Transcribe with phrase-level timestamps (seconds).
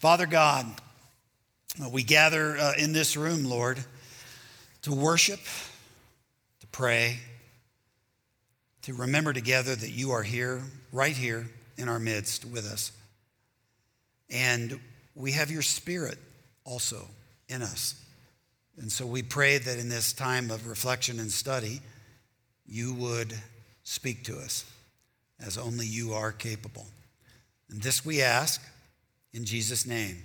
[0.00, 0.64] Father God,
[1.92, 3.78] we gather uh, in this room, Lord,
[4.80, 5.40] to worship,
[6.60, 7.18] to pray,
[8.84, 12.92] to remember together that you are here, right here in our midst with us.
[14.30, 14.80] And
[15.14, 16.16] we have your spirit
[16.64, 17.06] also
[17.50, 18.02] in us.
[18.78, 21.82] And so we pray that in this time of reflection and study,
[22.66, 23.34] you would
[23.84, 24.64] speak to us
[25.38, 26.86] as only you are capable.
[27.68, 28.62] And this we ask
[29.32, 30.22] in Jesus' name.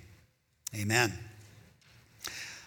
[0.75, 1.13] Amen.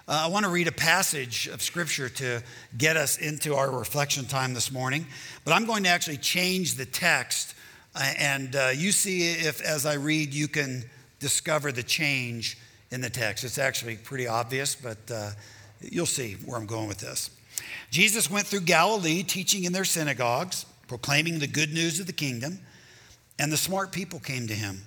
[0.06, 2.42] Uh, I want to read a passage of scripture to
[2.78, 5.06] get us into our reflection time this morning,
[5.44, 7.54] but I'm going to actually change the text.
[7.94, 10.84] Uh, and uh, you see if, as I read, you can
[11.18, 12.56] discover the change
[12.90, 13.44] in the text.
[13.44, 15.30] It's actually pretty obvious, but uh,
[15.80, 17.30] you'll see where I'm going with this.
[17.90, 22.60] Jesus went through Galilee, teaching in their synagogues, proclaiming the good news of the kingdom,
[23.38, 24.80] and the smart people came to him,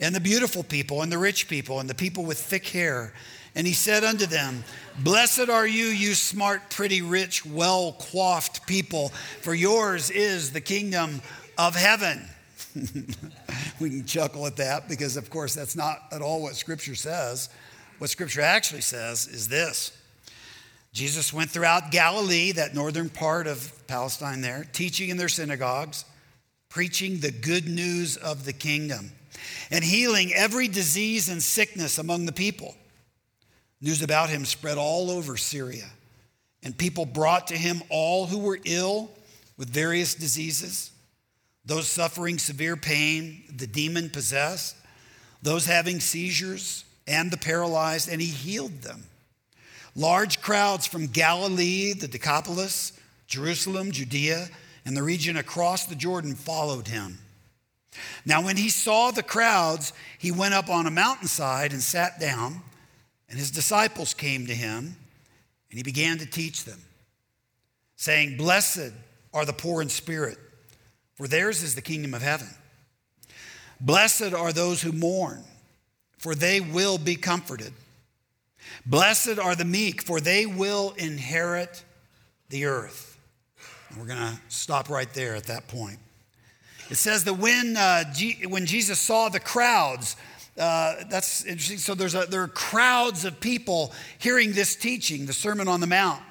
[0.00, 3.12] and the beautiful people, and the rich people, and the people with thick hair
[3.58, 4.62] and he said unto them,
[5.00, 9.08] Blessed are you, you smart, pretty, rich, well coiffed people,
[9.40, 11.20] for yours is the kingdom
[11.58, 12.24] of heaven.
[13.80, 17.48] we can chuckle at that because, of course, that's not at all what Scripture says.
[17.98, 19.90] What Scripture actually says is this
[20.92, 26.04] Jesus went throughout Galilee, that northern part of Palestine there, teaching in their synagogues,
[26.68, 29.10] preaching the good news of the kingdom,
[29.70, 32.74] and healing every disease and sickness among the people.
[33.80, 35.86] News about him spread all over Syria,
[36.62, 39.10] and people brought to him all who were ill
[39.56, 40.90] with various diseases,
[41.64, 44.76] those suffering severe pain, the demon possessed,
[45.42, 49.04] those having seizures, and the paralyzed, and he healed them.
[49.94, 52.92] Large crowds from Galilee, the Decapolis,
[53.26, 54.48] Jerusalem, Judea,
[54.84, 57.18] and the region across the Jordan followed him.
[58.24, 62.62] Now, when he saw the crowds, he went up on a mountainside and sat down.
[63.28, 64.96] And his disciples came to him,
[65.70, 66.80] and he began to teach them,
[67.96, 68.92] saying, Blessed
[69.34, 70.38] are the poor in spirit,
[71.14, 72.48] for theirs is the kingdom of heaven.
[73.80, 75.44] Blessed are those who mourn,
[76.16, 77.72] for they will be comforted.
[78.86, 81.84] Blessed are the meek, for they will inherit
[82.48, 83.18] the earth.
[83.90, 85.98] And we're going to stop right there at that point.
[86.90, 90.16] It says that when, uh, G- when Jesus saw the crowds,
[90.58, 91.78] uh, that's interesting.
[91.78, 95.86] So there's a, there are crowds of people hearing this teaching, the Sermon on the
[95.86, 96.22] Mount.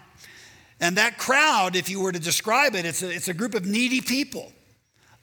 [0.79, 3.65] And that crowd, if you were to describe it, it's a, it's a group of
[3.65, 4.51] needy people.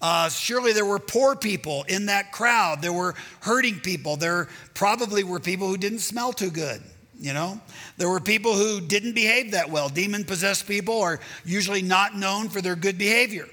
[0.01, 2.83] Uh, surely there were poor people in that crowd.
[2.83, 4.17] There were hurting people.
[4.17, 6.83] There probably were people who didn't smell too good.
[7.19, 7.61] You know,
[7.97, 9.89] there were people who didn't behave that well.
[9.89, 13.49] Demon possessed people are usually not known for their good behavior.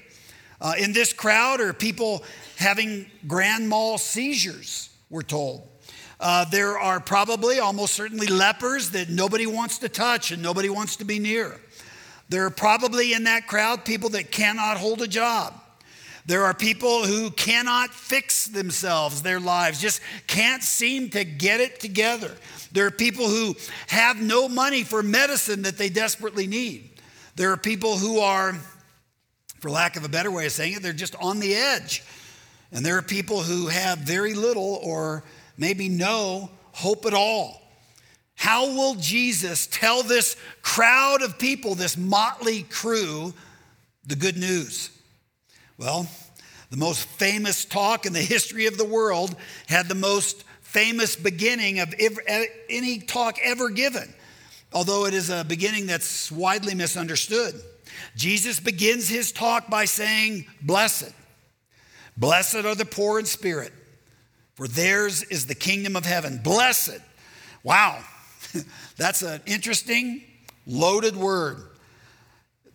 [0.62, 2.22] Uh, in this crowd are people
[2.56, 5.68] having grand mal seizures we're told.
[6.20, 10.94] Uh, there are probably, almost certainly, lepers that nobody wants to touch and nobody wants
[10.96, 11.60] to be near.
[12.28, 15.52] There are probably in that crowd people that cannot hold a job.
[16.26, 21.80] There are people who cannot fix themselves, their lives, just can't seem to get it
[21.80, 22.30] together.
[22.70, 23.56] There are people who
[23.88, 26.90] have no money for medicine that they desperately need.
[27.34, 28.56] There are people who are,
[29.62, 32.02] for lack of a better way of saying it, they're just on the edge.
[32.72, 35.22] And there are people who have very little or
[35.56, 37.62] maybe no hope at all.
[38.34, 43.34] How will Jesus tell this crowd of people, this motley crew,
[44.04, 44.90] the good news?
[45.78, 46.08] Well,
[46.70, 49.36] the most famous talk in the history of the world
[49.68, 51.94] had the most famous beginning of
[52.68, 54.12] any talk ever given,
[54.72, 57.54] although it is a beginning that's widely misunderstood.
[58.16, 61.12] Jesus begins his talk by saying, Blessed.
[62.16, 63.72] Blessed are the poor in spirit,
[64.54, 66.40] for theirs is the kingdom of heaven.
[66.42, 67.00] Blessed.
[67.62, 68.02] Wow,
[68.96, 70.22] that's an interesting,
[70.66, 71.62] loaded word.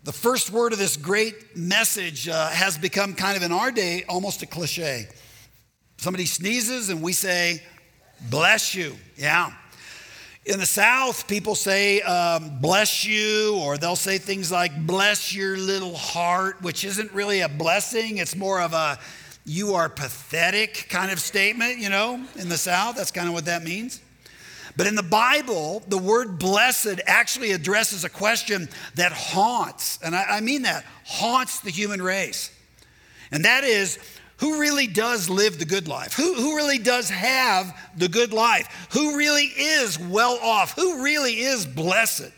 [0.03, 4.05] The first word of this great message uh, has become kind of in our day
[4.07, 5.07] almost a cliche.
[5.97, 7.61] Somebody sneezes and we say,
[8.29, 8.95] bless you.
[9.17, 9.51] Yeah.
[10.47, 15.57] In the South, people say, um, bless you, or they'll say things like, bless your
[15.57, 18.19] little heart, which isn't really a blessing.
[18.19, 18.97] It's more of a,
[19.43, 22.95] you are pathetic kind of statement, you know, in the South.
[22.95, 23.99] That's kind of what that means.
[24.77, 30.37] But in the Bible, the word blessed actually addresses a question that haunts, and I,
[30.37, 32.57] I, mean that, haunts the human race.
[33.33, 33.99] And that is,
[34.37, 36.13] who really does live the good life?
[36.13, 38.87] Who, who really does have the good life?
[38.91, 40.75] Who really is well off?
[40.75, 42.31] Who really is blessed?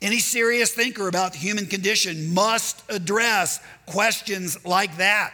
[0.00, 5.32] Any serious thinker about the human condition must address questions like that.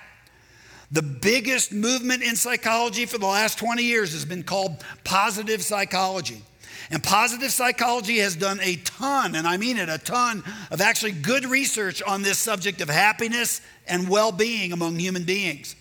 [0.93, 6.43] The biggest movement in psychology for the last 20 years has been called positive psychology.
[6.91, 11.13] And positive psychology has done a ton, and I mean it, a ton of actually
[11.13, 15.75] good research on this subject of happiness and well being among human beings.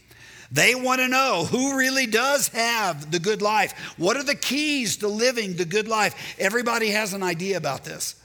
[0.51, 3.73] They want to know who really does have the good life.
[3.97, 6.35] What are the keys to living the good life?
[6.37, 8.15] Everybody has an idea about this.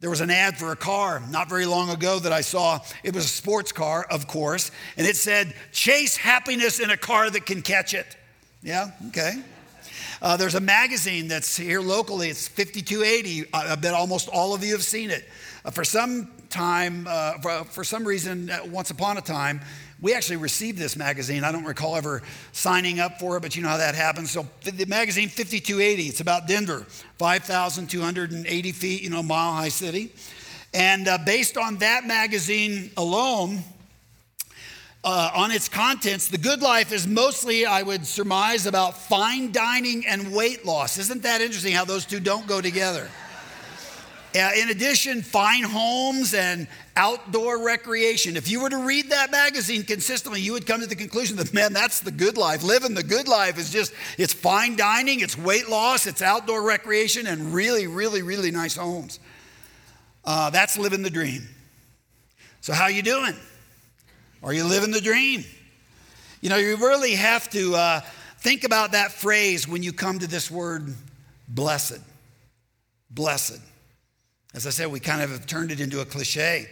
[0.00, 2.80] There was an ad for a car not very long ago that I saw.
[3.02, 7.30] It was a sports car, of course, and it said, Chase happiness in a car
[7.30, 8.14] that can catch it.
[8.62, 9.42] Yeah, okay.
[10.20, 12.28] Uh, there's a magazine that's here locally.
[12.28, 13.48] It's 5280.
[13.54, 15.26] I, bet almost all of you have seen it.
[15.64, 19.60] Uh, for some time, uh, for, for, some reason, uh, once upon a time,
[20.00, 21.42] we actually received this magazine.
[21.42, 22.22] I don't recall ever
[22.52, 24.30] signing up for it, but you know how that happens.
[24.30, 26.86] So the magazine 5280, it's about Denver,
[27.18, 30.12] 5,280 feet, you know, mile high city.
[30.72, 33.64] And uh, based on that magazine alone,
[35.02, 40.06] uh, on its contents, the good life is mostly, I would surmise, about fine dining
[40.06, 40.98] and weight loss.
[40.98, 43.08] Isn't that interesting how those two don't go together?
[44.34, 46.66] Uh, in addition, fine homes and
[46.96, 48.36] outdoor recreation.
[48.36, 51.54] If you were to read that magazine consistently, you would come to the conclusion that,
[51.54, 52.64] man, that's the good life.
[52.64, 57.28] Living the good life is just, it's fine dining, it's weight loss, it's outdoor recreation,
[57.28, 59.20] and really, really, really nice homes.
[60.24, 61.46] Uh, that's living the dream.
[62.60, 63.36] So, how you doing?
[64.42, 65.44] Are you living the dream?
[66.40, 68.00] You know, you really have to uh,
[68.38, 70.92] think about that phrase when you come to this word
[71.48, 72.00] blessed.
[73.10, 73.60] Blessed.
[74.54, 76.68] As I said, we kind of have turned it into a cliche,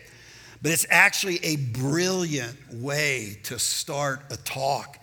[0.63, 4.99] but it's actually a brilliant way to start a talk.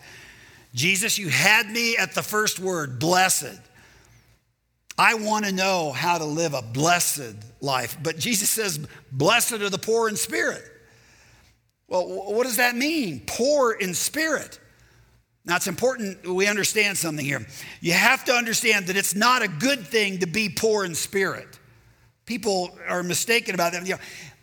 [0.74, 3.60] Jesus, you had me at the first word, blessed.
[4.96, 7.98] I want to know how to live a blessed life.
[8.02, 10.62] But Jesus says, Blessed are the poor in spirit.
[11.88, 13.22] Well, what does that mean?
[13.26, 14.58] Poor in spirit.
[15.44, 17.46] Now, it's important we understand something here.
[17.80, 21.59] You have to understand that it's not a good thing to be poor in spirit.
[22.30, 23.84] People are mistaken about that.
[23.84, 24.00] You know,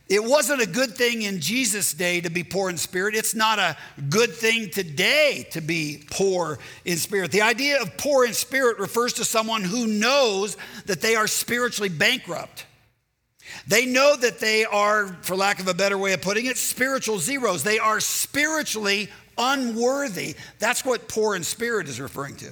[0.10, 3.16] it wasn't a good thing in Jesus' day to be poor in spirit.
[3.16, 3.78] It's not a
[4.10, 7.32] good thing today to be poor in spirit.
[7.32, 10.58] The idea of poor in spirit refers to someone who knows
[10.88, 12.66] that they are spiritually bankrupt.
[13.70, 17.20] They know that they are, for lack of a better way of putting it, spiritual
[17.20, 17.64] zeros.
[17.64, 19.08] They are spiritually
[19.38, 20.36] unworthy.
[20.60, 22.52] That's what poor in spirit is referring to.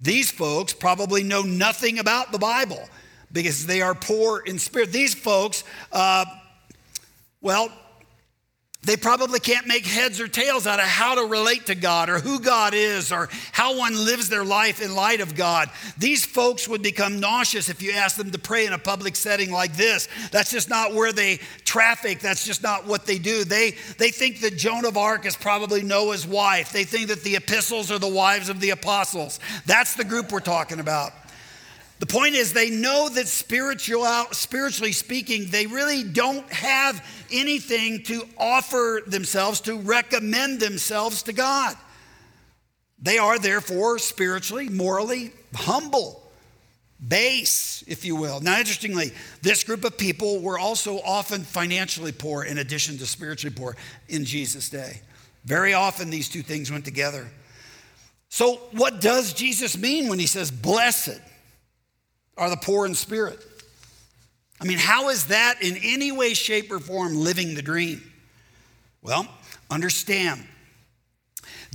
[0.00, 2.88] These folks probably know nothing about the Bible
[3.32, 4.92] because they are poor in spirit.
[4.92, 6.24] These folks, uh,
[7.40, 7.70] well,
[8.84, 12.20] they probably can't make heads or tails out of how to relate to God or
[12.20, 15.68] who God is or how one lives their life in light of God.
[15.98, 19.50] These folks would become nauseous if you asked them to pray in a public setting
[19.50, 20.08] like this.
[20.30, 22.20] That's just not where they traffic.
[22.20, 23.42] That's just not what they do.
[23.42, 26.72] They, they think that Joan of Arc is probably Noah's wife.
[26.72, 29.40] They think that the epistles are the wives of the apostles.
[29.66, 31.12] That's the group we're talking about.
[31.98, 38.22] The point is, they know that spiritual, spiritually speaking, they really don't have anything to
[38.38, 41.76] offer themselves, to recommend themselves to God.
[43.00, 46.22] They are therefore spiritually, morally humble,
[47.06, 48.40] base, if you will.
[48.40, 49.12] Now, interestingly,
[49.42, 53.76] this group of people were also often financially poor in addition to spiritually poor
[54.08, 55.00] in Jesus' day.
[55.44, 57.28] Very often, these two things went together.
[58.28, 61.20] So, what does Jesus mean when he says, blessed?
[62.38, 63.44] Are the poor in spirit.
[64.60, 68.02] I mean, how is that in any way, shape, or form living the dream?
[69.02, 69.28] Well,
[69.70, 70.44] understand.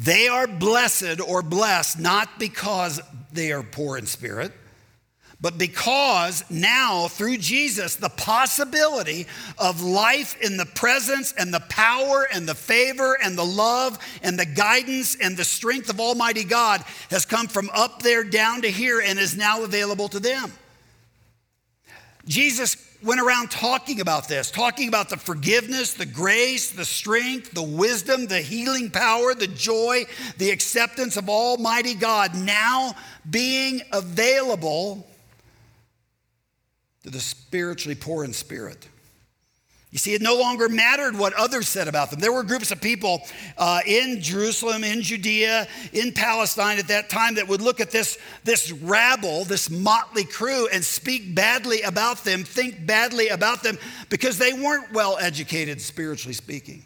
[0.02, 3.00] They are blessed or blessed not because
[3.32, 4.52] they are poor in spirit,
[5.40, 12.28] but because now, through Jesus, the possibility of life in the presence and the power
[12.34, 16.84] and the favor and the love and the guidance and the strength of Almighty God
[17.12, 20.52] has come from up there down to here and is now available to them.
[22.26, 27.64] Jesus went around talking about this, talking about the forgiveness, the grace, the strength, the
[27.64, 30.06] wisdom, the healing power, the joy,
[30.38, 32.96] the acceptance of Almighty God now
[33.30, 35.06] being available
[37.04, 38.88] to the spiritually poor in spirit.
[39.94, 42.20] You see, it no longer mattered what others said about them.
[42.20, 43.22] There were groups of people
[43.60, 48.18] uh, in Jerusalem, in Judea, in Palestine at that time that would look at this,
[48.44, 53.78] this rabble, this motley crew, and speak badly about them, think badly about them,
[54.10, 56.84] because they weren't well educated, spiritually speaking.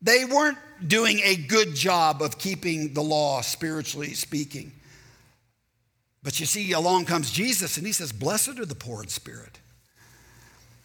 [0.00, 4.70] They weren't doing a good job of keeping the law, spiritually speaking.
[6.22, 9.58] But you see, along comes Jesus, and he says, Blessed are the poor in spirit.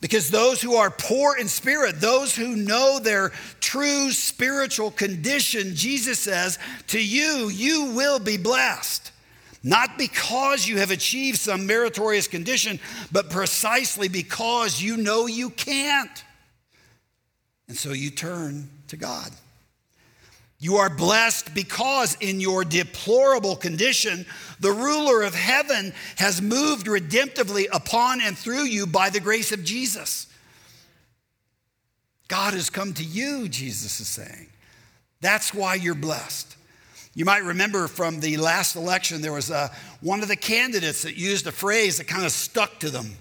[0.03, 3.29] Because those who are poor in spirit, those who know their
[3.61, 9.13] true spiritual condition, Jesus says, to you, you will be blessed.
[9.63, 12.81] Not because you have achieved some meritorious condition,
[13.13, 16.25] but precisely because you know you can't.
[17.69, 19.31] And so you turn to God.
[20.63, 24.25] You are blessed because, in your deplorable condition,
[24.61, 29.65] the ruler of heaven has moved redemptively upon and through you by the grace of
[29.65, 30.25] Jesus.
[32.29, 34.47] God has come to you, Jesus is saying.
[35.19, 36.55] That's why you're blessed.
[37.13, 39.67] You might remember from the last election, there was a, uh,
[39.99, 43.17] one of the candidates that used a phrase that kind of stuck to them.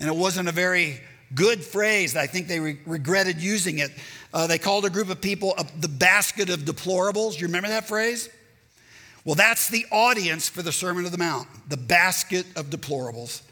[0.00, 1.00] And it wasn't a very
[1.34, 2.16] good phrase.
[2.16, 3.90] I think they re- regretted using it.
[4.32, 7.40] Uh, they called a group of people uh, the basket of deplorables.
[7.40, 8.28] You remember that phrase?
[9.24, 13.42] Well, that's the audience for the Sermon of the Mount, the basket of deplorables.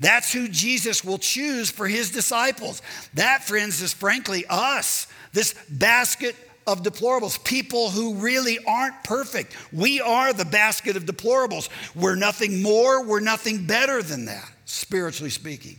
[0.00, 2.80] That's who Jesus will choose for his disciples.
[3.14, 9.56] That, friends, is frankly us, this basket of deplorables, people who really aren't perfect.
[9.72, 11.68] We are the basket of deplorables.
[11.94, 15.78] We're nothing more, we're nothing better than that, spiritually speaking.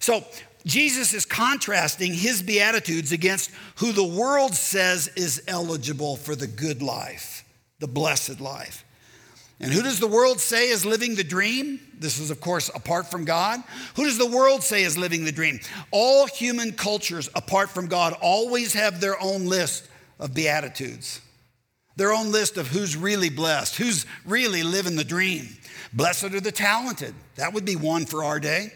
[0.00, 0.24] So,
[0.64, 6.82] Jesus is contrasting his Beatitudes against who the world says is eligible for the good
[6.82, 7.44] life,
[7.80, 8.84] the blessed life.
[9.60, 11.80] And who does the world say is living the dream?
[11.96, 13.62] This is, of course, apart from God.
[13.94, 15.60] Who does the world say is living the dream?
[15.92, 19.88] All human cultures, apart from God, always have their own list
[20.18, 21.20] of Beatitudes,
[21.96, 25.48] their own list of who's really blessed, who's really living the dream.
[25.92, 27.14] Blessed are the talented.
[27.36, 28.72] That would be one for our day.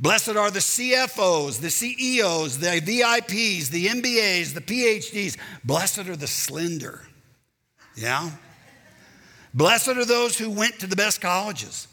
[0.00, 5.36] Blessed are the CFOs, the CEOs, the VIPs, the MBAs, the PhDs.
[5.64, 7.02] Blessed are the slender.
[7.96, 8.30] Yeah?
[9.52, 11.86] Blessed are those who went to the best colleges.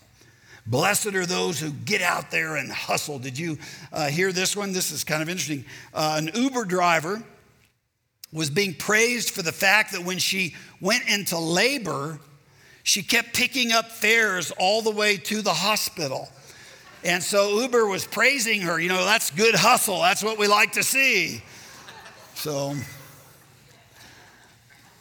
[0.66, 3.20] Blessed are those who get out there and hustle.
[3.20, 3.58] Did you
[3.92, 4.74] uh, hear this one?
[4.74, 5.66] This is kind of interesting.
[5.94, 7.22] Uh, an Uber driver
[8.34, 12.20] was being praised for the fact that when she went into labor,
[12.84, 16.30] she kept picking up fares all the way to the hospital.
[17.04, 18.80] And so Uber was praising her.
[18.80, 20.02] You know, that's good hustle.
[20.02, 21.42] That's what we like to see.
[22.36, 22.76] So,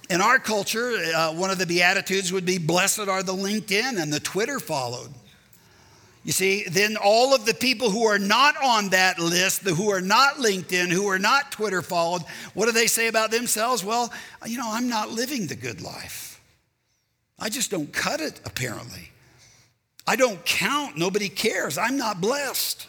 [0.09, 4.13] in our culture, uh, one of the Beatitudes would be Blessed are the LinkedIn, and
[4.13, 5.11] the Twitter followed.
[6.25, 10.03] You see, then all of the people who are not on that list, who are
[10.03, 13.83] not LinkedIn, who are not Twitter followed, what do they say about themselves?
[13.83, 14.13] Well,
[14.45, 16.41] you know, I'm not living the good life.
[17.39, 19.11] I just don't cut it, apparently.
[20.11, 20.99] I don't count.
[20.99, 21.79] Nobody cares.
[21.79, 22.89] I'm not blessed.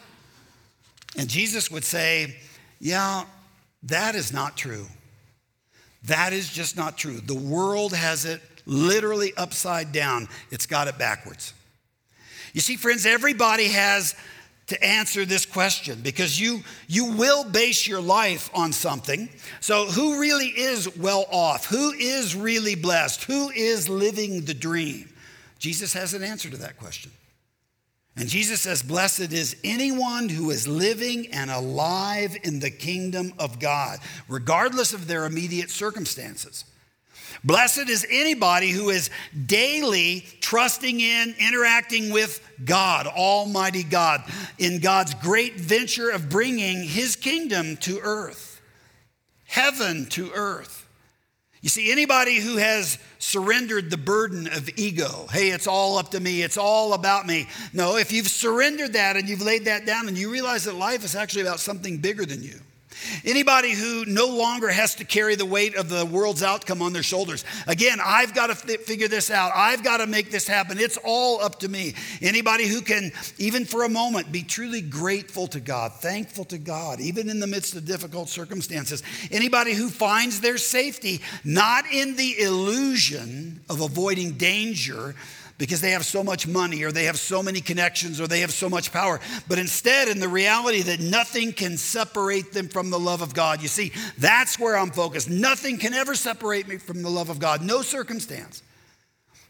[1.15, 2.35] And Jesus would say,
[2.79, 3.25] Yeah,
[3.83, 4.87] that is not true.
[6.05, 7.21] That is just not true.
[7.21, 11.53] The world has it literally upside down, it's got it backwards.
[12.53, 14.15] You see, friends, everybody has
[14.67, 19.29] to answer this question because you, you will base your life on something.
[19.59, 21.67] So, who really is well off?
[21.67, 23.25] Who is really blessed?
[23.25, 25.10] Who is living the dream?
[25.61, 27.11] Jesus has an answer to that question.
[28.17, 33.59] And Jesus says, Blessed is anyone who is living and alive in the kingdom of
[33.59, 36.65] God, regardless of their immediate circumstances.
[37.43, 39.11] Blessed is anybody who is
[39.45, 44.23] daily trusting in, interacting with God, Almighty God,
[44.57, 48.59] in God's great venture of bringing His kingdom to earth,
[49.45, 50.80] heaven to earth.
[51.61, 56.19] You see, anybody who has surrendered the burden of ego, hey, it's all up to
[56.19, 57.47] me, it's all about me.
[57.71, 61.03] No, if you've surrendered that and you've laid that down and you realize that life
[61.05, 62.59] is actually about something bigger than you.
[63.25, 67.03] Anybody who no longer has to carry the weight of the world's outcome on their
[67.03, 67.45] shoulders.
[67.67, 69.51] Again, I've got to th- figure this out.
[69.55, 70.77] I've got to make this happen.
[70.79, 71.95] It's all up to me.
[72.21, 76.99] Anybody who can, even for a moment, be truly grateful to God, thankful to God,
[76.99, 79.03] even in the midst of difficult circumstances.
[79.31, 85.15] Anybody who finds their safety not in the illusion of avoiding danger
[85.61, 88.51] because they have so much money or they have so many connections or they have
[88.51, 92.97] so much power, but instead in the reality that nothing can separate them from the
[92.97, 93.61] love of God.
[93.61, 95.29] You see, that's where I'm focused.
[95.29, 98.63] Nothing can ever separate me from the love of God, no circumstance.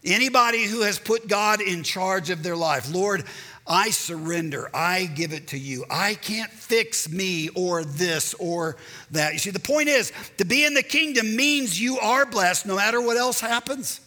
[0.03, 3.23] Anybody who has put God in charge of their life, Lord,
[3.65, 4.69] I surrender.
[4.73, 5.85] I give it to you.
[5.89, 8.75] I can't fix me or this or
[9.11, 9.31] that.
[9.31, 12.75] You see, the point is to be in the kingdom means you are blessed no
[12.75, 14.01] matter what else happens.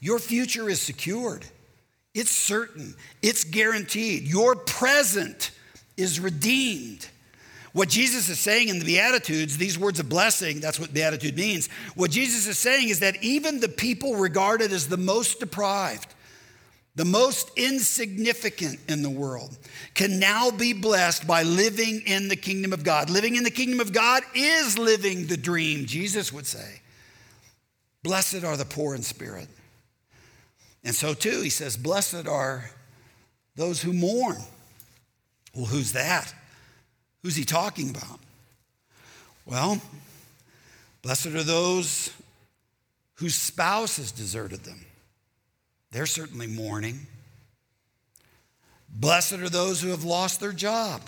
[0.00, 1.44] Your future is secured,
[2.14, 4.24] it's certain, it's guaranteed.
[4.24, 5.50] Your present
[5.96, 7.08] is redeemed.
[7.72, 11.68] What Jesus is saying in the Beatitudes, these words of blessing, that's what Beatitude means.
[11.94, 16.14] What Jesus is saying is that even the people regarded as the most deprived,
[16.94, 19.58] the most insignificant in the world,
[19.92, 23.10] can now be blessed by living in the kingdom of God.
[23.10, 26.80] Living in the kingdom of God is living the dream, Jesus would say.
[28.02, 29.48] Blessed are the poor in spirit.
[30.86, 32.70] And so, too, he says, Blessed are
[33.56, 34.38] those who mourn.
[35.52, 36.32] Well, who's that?
[37.24, 38.20] Who's he talking about?
[39.44, 39.82] Well,
[41.02, 42.12] blessed are those
[43.14, 44.84] whose spouse has deserted them.
[45.90, 47.08] They're certainly mourning.
[48.88, 51.02] Blessed are those who have lost their job.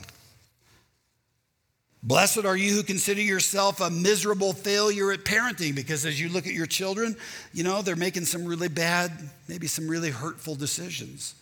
[2.02, 6.46] Blessed are you who consider yourself a miserable failure at parenting because as you look
[6.46, 7.16] at your children,
[7.52, 9.10] you know, they're making some really bad,
[9.48, 11.34] maybe some really hurtful decisions.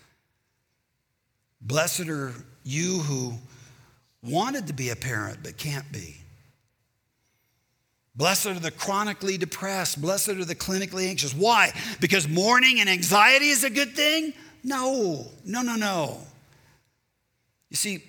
[1.60, 2.32] Blessed are
[2.64, 3.34] you who
[4.22, 6.16] wanted to be a parent but can't be.
[8.14, 10.00] Blessed are the chronically depressed.
[10.00, 11.34] Blessed are the clinically anxious.
[11.34, 11.72] Why?
[12.00, 14.32] Because mourning and anxiety is a good thing?
[14.64, 16.18] No, no, no, no.
[17.68, 18.02] You see,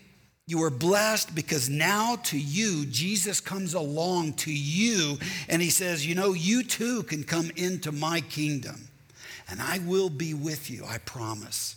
[0.48, 5.18] you are blessed because now to you, Jesus comes along to you
[5.50, 8.88] and he says, You know, you too can come into my kingdom
[9.50, 11.76] and I will be with you, I promise.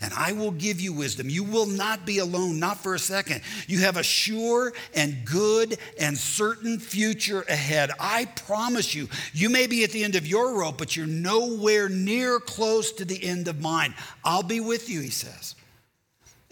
[0.00, 1.28] And I will give you wisdom.
[1.28, 3.40] You will not be alone, not for a second.
[3.66, 7.90] You have a sure and good and certain future ahead.
[7.98, 9.08] I promise you.
[9.32, 13.04] You may be at the end of your rope, but you're nowhere near close to
[13.04, 13.94] the end of mine.
[14.24, 15.56] I'll be with you, he says.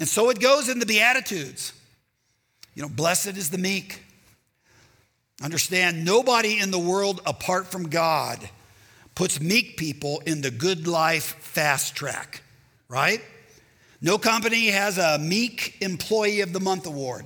[0.00, 1.72] And so it goes in the Beatitudes.
[2.74, 4.02] You know, blessed is the meek.
[5.40, 8.50] Understand, nobody in the world apart from God
[9.14, 12.42] puts meek people in the good life fast track
[12.90, 13.22] right?
[14.02, 17.24] No company has a Meek Employee of the Month award.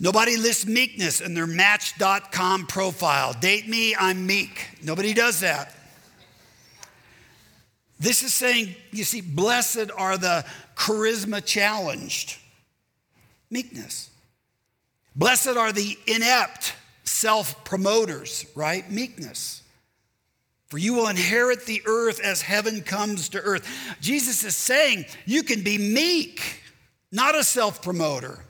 [0.00, 3.34] Nobody lists meekness in their Match.com profile.
[3.34, 4.78] Date me, I'm meek.
[4.82, 5.74] Nobody does that.
[7.98, 12.36] This is saying, you see, blessed are the charisma challenged.
[13.50, 14.10] Meekness.
[15.14, 16.74] Blessed are the inept
[17.04, 18.90] self promoters, right?
[18.90, 19.62] Meekness.
[20.68, 23.66] For you will inherit the earth as heaven comes to earth.
[24.00, 26.60] Jesus is saying you can be meek,
[27.12, 28.40] not a self promoter.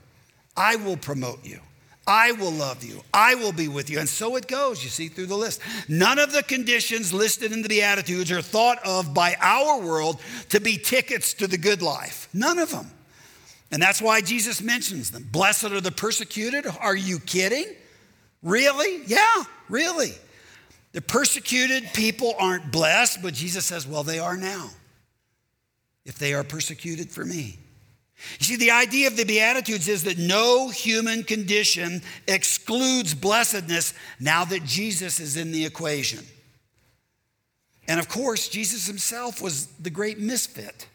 [0.55, 1.59] I will promote you.
[2.07, 3.03] I will love you.
[3.13, 3.99] I will be with you.
[3.99, 5.61] And so it goes, you see, through the list.
[5.89, 10.61] None of the conditions listed in the Beatitudes are thought of by our world to
[10.61, 12.29] be tickets to the good life.
[12.33, 12.89] None of them.
[13.71, 15.27] And that's why Jesus mentions them.
[15.29, 16.65] Blessed are the persecuted.
[16.79, 17.65] Are you kidding?
[18.41, 19.03] Really?
[19.05, 20.13] Yeah, really.
[20.93, 24.69] The persecuted people aren't blessed, but Jesus says, well, they are now
[26.05, 27.59] if they are persecuted for me.
[28.39, 34.43] You see, the idea of the Beatitudes is that no human condition excludes blessedness now
[34.45, 36.25] that Jesus is in the equation.
[37.87, 40.87] And of course, Jesus himself was the great misfit.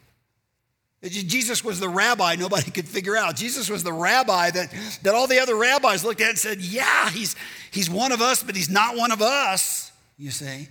[1.01, 3.35] Jesus was the rabbi nobody could figure out.
[3.35, 7.09] Jesus was the rabbi that, that all the other rabbis looked at and said, Yeah,
[7.09, 7.35] he's,
[7.71, 10.67] he's one of us, but he's not one of us you see.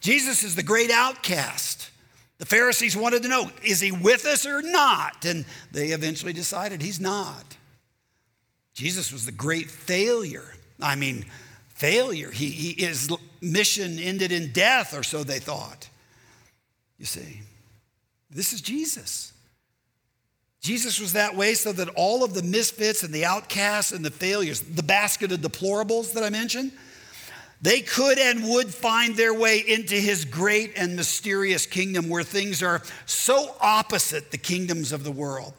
[0.00, 1.90] Jesus is the great outcast.
[2.38, 5.24] The Pharisees wanted to know, is he with us or not?
[5.24, 7.56] And they eventually decided he's not.
[8.74, 10.54] Jesus was the great failure.
[10.80, 11.24] I mean,
[11.68, 12.30] failure.
[12.30, 15.88] He, he, his mission ended in death, or so they thought.
[16.98, 17.40] You see,
[18.30, 19.32] this is Jesus.
[20.60, 24.10] Jesus was that way so that all of the misfits and the outcasts and the
[24.10, 26.72] failures, the basket of deplorables that I mentioned,
[27.62, 32.62] they could and would find their way into his great and mysterious kingdom where things
[32.62, 35.54] are so opposite the kingdoms of the world.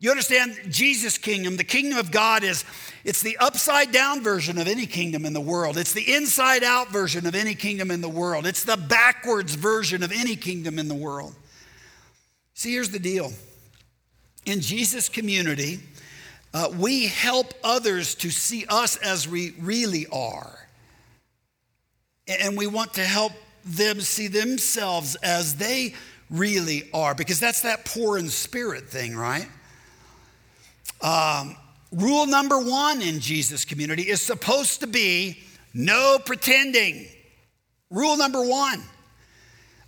[0.00, 2.64] You understand Jesus' kingdom, the kingdom of God is
[3.04, 5.76] it's the upside down version of any kingdom in the world.
[5.76, 8.46] It's the inside out version of any kingdom in the world.
[8.46, 11.34] It's the backwards version of any kingdom in the world.
[12.54, 13.32] See, here's the deal.
[14.46, 15.80] In Jesus' community,
[16.52, 20.63] uh, we help others to see us as we really are.
[22.26, 23.32] And we want to help
[23.64, 25.94] them see themselves as they
[26.30, 29.46] really are, because that's that poor in spirit thing, right?
[31.00, 31.56] Um,
[31.92, 35.38] rule number one in Jesus' community is supposed to be
[35.74, 37.06] no pretending.
[37.90, 38.82] Rule number one.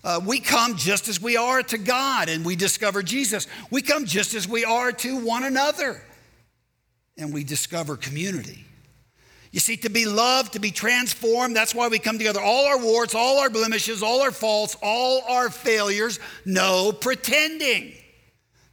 [0.05, 3.49] Uh, we come just as we are to God and we discover Jesus.
[3.71, 6.03] We come just as we are to one another
[7.17, 8.66] and we discover community.
[9.57, 12.43] You see, to be loved, to be transformed, that's why we come together.
[12.43, 17.95] All our warts, all our blemishes, all our faults, all our failures, no pretending.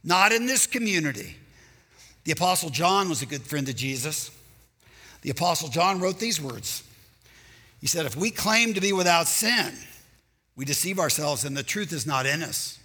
[0.04, 1.36] Not in this community.
[2.24, 4.30] The Apostle John was a good friend of Jesus.
[5.22, 6.82] The Apostle John wrote these words
[7.80, 9.72] He said, If we claim to be without sin,
[10.54, 12.78] We deceive ourselves and the truth is not in us.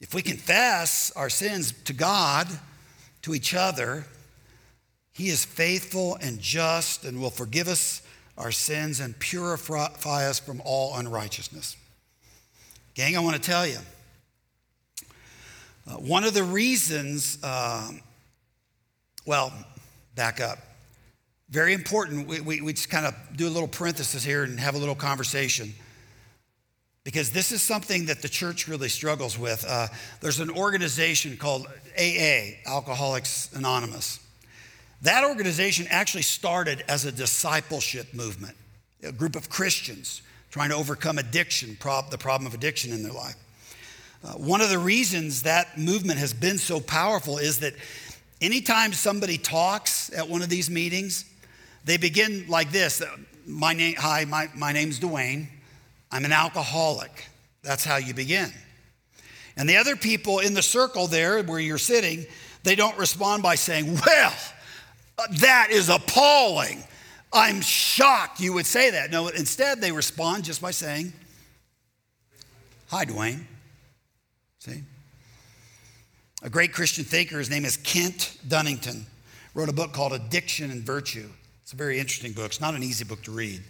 [0.00, 2.46] If we confess our sins to God,
[3.22, 4.04] to each other,
[5.12, 8.02] He is faithful and just and will forgive us
[8.38, 11.76] our sins and purify us from all unrighteousness.
[12.94, 13.78] Gang, I want to tell you
[15.86, 17.90] uh, one of the reasons, uh,
[19.26, 19.52] well,
[20.14, 20.58] back up.
[21.50, 22.26] Very important.
[22.26, 24.94] We, we, we just kind of do a little parenthesis here and have a little
[24.94, 25.74] conversation
[27.04, 29.64] because this is something that the church really struggles with.
[29.68, 29.88] Uh,
[30.20, 31.66] there's an organization called
[31.98, 34.21] AA, Alcoholics Anonymous.
[35.02, 38.56] That organization actually started as a discipleship movement,
[39.02, 43.12] a group of Christians trying to overcome addiction, prob- the problem of addiction in their
[43.12, 43.34] life.
[44.24, 47.74] Uh, one of the reasons that movement has been so powerful is that
[48.40, 51.24] anytime somebody talks at one of these meetings,
[51.84, 53.02] they begin like this
[53.44, 55.48] my name, Hi, my, my name's Dwayne.
[56.12, 57.28] I'm an alcoholic.
[57.62, 58.52] That's how you begin.
[59.56, 62.24] And the other people in the circle there where you're sitting,
[62.62, 64.32] they don't respond by saying, Well,
[65.30, 66.82] that is appalling.
[67.32, 69.10] I'm shocked you would say that.
[69.10, 71.12] No, instead, they respond just by saying,
[72.88, 73.40] Hi, Dwayne.
[74.58, 74.82] See?
[76.42, 79.04] A great Christian thinker, his name is Kent Dunnington,
[79.54, 81.28] wrote a book called Addiction and Virtue.
[81.62, 82.46] It's a very interesting book.
[82.46, 83.62] It's not an easy book to read.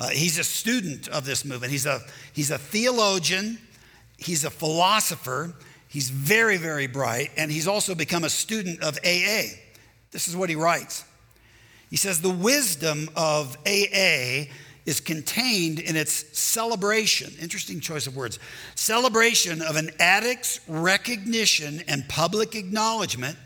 [0.00, 1.70] Uh, he's a student of this movement.
[1.70, 2.00] He's a,
[2.32, 3.58] he's a theologian,
[4.16, 5.54] he's a philosopher,
[5.88, 9.42] he's very, very bright, and he's also become a student of AA.
[10.10, 11.04] This is what he writes.
[11.88, 14.46] He says, The wisdom of AA
[14.86, 18.38] is contained in its celebration, interesting choice of words,
[18.74, 23.36] celebration of an addict's recognition and public acknowledgement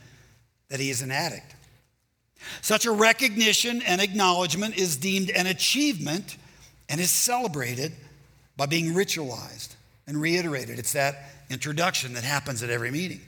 [0.68, 1.54] that he is an addict.
[2.60, 6.36] Such a recognition and acknowledgement is deemed an achievement
[6.88, 7.92] and is celebrated
[8.56, 9.74] by being ritualized
[10.06, 10.78] and reiterated.
[10.78, 13.20] It's that introduction that happens at every meeting.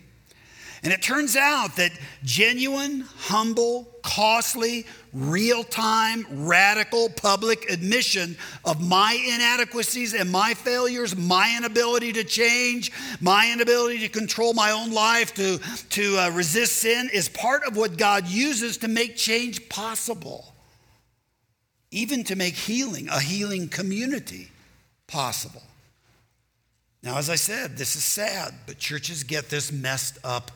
[0.87, 1.91] And it turns out that
[2.23, 11.53] genuine, humble, costly, real time, radical public admission of my inadequacies and my failures, my
[11.57, 15.59] inability to change, my inability to control my own life, to,
[15.91, 20.55] to uh, resist sin, is part of what God uses to make change possible
[21.91, 24.53] even to make healing, a healing community,
[25.09, 25.63] possible.
[27.03, 30.53] Now, as I said, this is sad, but churches get this messed up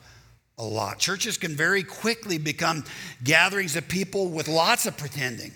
[0.60, 0.98] a lot.
[0.98, 2.84] Churches can very quickly become
[3.24, 5.52] gatherings of people with lots of pretending.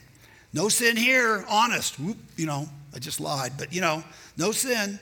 [0.52, 2.00] No sin here, honest.
[2.00, 4.02] Whoop, you know, I just lied, but you know,
[4.36, 4.98] no sin.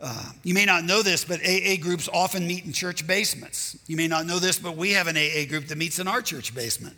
[0.00, 3.78] Uh, you may not know this, but AA groups often meet in church basements.
[3.86, 6.22] You may not know this, but we have an AA group that meets in our
[6.22, 6.96] church basement.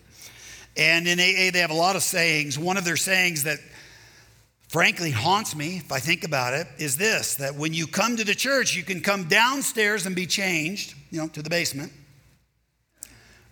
[0.76, 2.58] And in AA, they have a lot of sayings.
[2.58, 3.58] One of their sayings that
[4.72, 8.24] frankly haunts me, if I think about it, is this that when you come to
[8.24, 11.92] the church, you can come downstairs and be changed, you know, to the basement,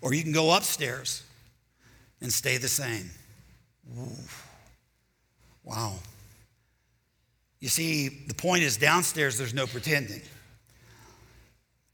[0.00, 1.22] or you can go upstairs
[2.22, 3.10] and stay the same.
[3.98, 4.08] Ooh.
[5.62, 5.96] Wow.
[7.60, 10.22] You see, the point is downstairs, there's no pretending.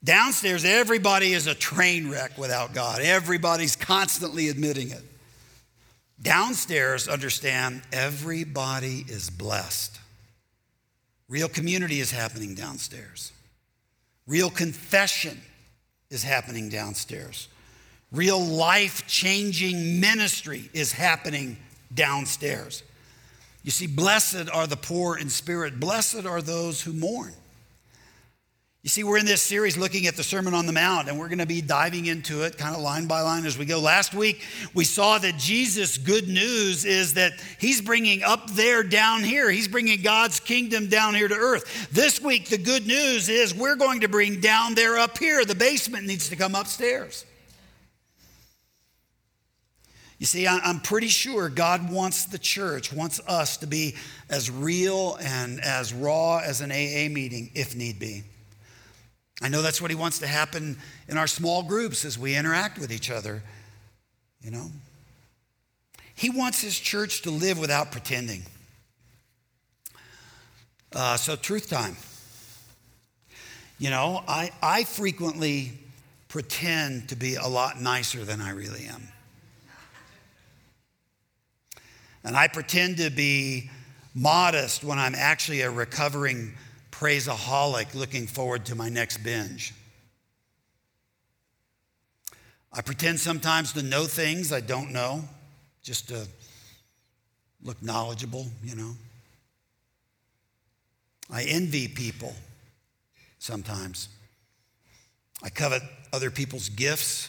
[0.05, 3.01] Downstairs, everybody is a train wreck without God.
[3.01, 5.03] Everybody's constantly admitting it.
[6.21, 9.99] Downstairs, understand everybody is blessed.
[11.29, 13.33] Real community is happening downstairs.
[14.27, 15.41] Real confession
[16.11, 17.49] is happening downstairs.
[18.13, 21.57] Real life changing ministry is happening
[21.93, 22.83] downstairs.
[23.63, 27.33] You see, blessed are the poor in spirit, blessed are those who mourn.
[28.87, 31.27] You see, we're in this series looking at the Sermon on the Mount, and we're
[31.27, 33.81] going to be diving into it kind of line by line as we go.
[33.81, 34.45] Last week,
[34.75, 39.51] we saw that Jesus' good news is that he's bringing up there down here.
[39.51, 41.89] He's bringing God's kingdom down here to earth.
[41.91, 45.45] This week, the good news is we're going to bring down there up here.
[45.45, 47.25] The basement needs to come upstairs.
[50.21, 53.97] You see, I'm pretty sure God wants the church, wants us to be
[54.31, 58.23] as real and as raw as an AA meeting, if need be.
[59.43, 62.79] I know that's what he wants to happen in our small groups as we interact
[62.79, 63.43] with each other,
[64.41, 64.71] you know.
[66.15, 68.43] He wants his church to live without pretending.
[70.95, 71.97] Uh, so, truth time.
[73.79, 75.73] You know, I, I frequently
[76.29, 79.03] pretend to be a lot nicer than I really am.
[82.25, 83.71] And I pretend to be
[84.15, 86.55] modest when I'm actually a recovering
[86.99, 89.75] praiseaholic looking forward to my next binge.
[92.73, 95.25] I pretend sometimes to know things I don't know,
[95.83, 96.27] just to
[97.63, 98.93] look knowledgeable, you know.
[101.31, 102.35] I envy people
[103.39, 104.09] sometimes.
[105.43, 105.83] I covet
[106.13, 107.29] other people's gifts,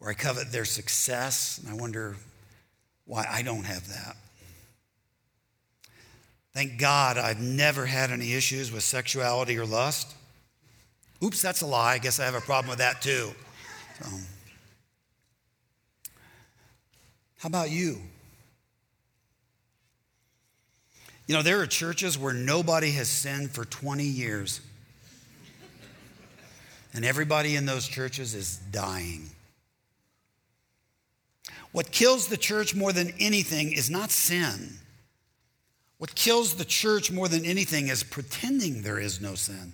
[0.00, 2.16] or I covet their success, and I wonder
[3.04, 4.16] why I don't have that.
[6.54, 10.14] Thank God I've never had any issues with sexuality or lust.
[11.22, 11.94] Oops, that's a lie.
[11.94, 13.30] I guess I have a problem with that too.
[14.00, 14.10] So,
[17.38, 17.98] how about you?
[21.26, 24.60] You know, there are churches where nobody has sinned for 20 years.
[26.94, 29.28] And everybody in those churches is dying.
[31.72, 34.78] What kills the church more than anything is not sin.
[35.98, 39.72] What kills the church more than anything is pretending there is no sin.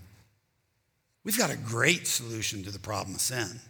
[1.23, 3.61] We've got a great solution to the problem of sin.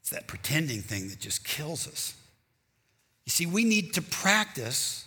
[0.00, 2.14] It's that pretending thing that just kills us.
[3.24, 5.06] You see, we need to practice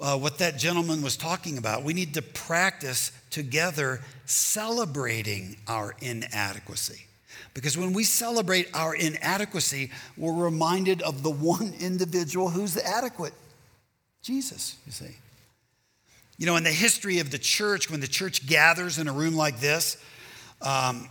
[0.00, 1.82] uh, what that gentleman was talking about.
[1.82, 7.06] We need to practice together celebrating our inadequacy.
[7.52, 13.34] Because when we celebrate our inadequacy, we're reminded of the one individual who's adequate
[14.22, 15.16] Jesus, you see.
[16.38, 19.34] You know, in the history of the church, when the church gathers in a room
[19.34, 20.02] like this,
[20.62, 21.08] um,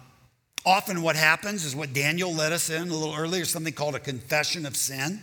[0.66, 4.00] often what happens is what Daniel led us in a little earlier, something called a
[4.00, 5.22] confession of sin.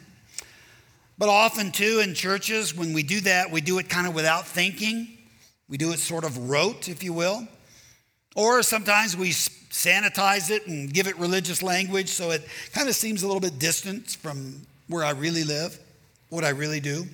[1.19, 4.47] But often, too, in churches, when we do that, we do it kind of without
[4.47, 5.09] thinking.
[5.69, 7.49] We do it sort of rote, if you will.
[8.37, 13.23] Or sometimes we sanitize it and give it religious language so it kind of seems
[13.23, 15.79] a little bit distant from where I really live,
[16.29, 17.07] what I really do.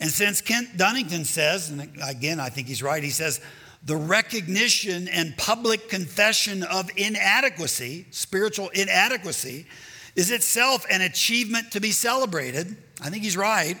[0.00, 3.40] And since Kent Dunnington says, and again, I think he's right, he says,
[3.82, 9.66] the recognition and public confession of inadequacy, spiritual inadequacy,
[10.16, 12.76] is itself an achievement to be celebrated.
[13.00, 13.76] I think he's right.